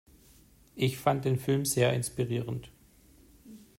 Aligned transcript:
Ich 0.73 0.97
fand 0.97 1.25
den 1.25 1.37
Film 1.37 1.63
sehr 1.63 1.93
inspirierend. 1.93 2.71